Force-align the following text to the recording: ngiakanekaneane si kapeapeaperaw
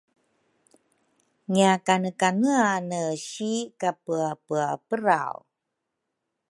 ngiakanekaneane 1.51 3.01
si 3.27 3.51
kapeapeaperaw 3.79 5.35